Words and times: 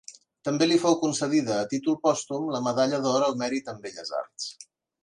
També 0.47 0.67
li 0.69 0.77
fou 0.83 0.95
concedida 1.03 1.53
a 1.57 1.67
títol 1.75 1.99
pòstum 2.09 2.49
la 2.57 2.63
medalla 2.71 3.05
d'or 3.07 3.31
al 3.31 3.39
mèrit 3.45 3.75
en 3.77 3.87
Belles 3.87 4.15
Arts. 4.25 4.53